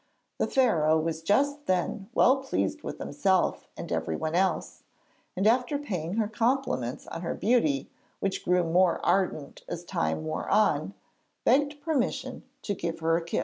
[0.39, 4.81] The Pharaoh was just then well pleased with himself and everyone else,
[5.35, 7.87] and after paying her compliments on her beauty
[8.19, 10.95] which grew more ardent as time wore on,
[11.45, 13.39] begged permission to give her a kiss.